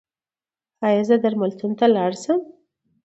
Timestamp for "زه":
1.09-1.15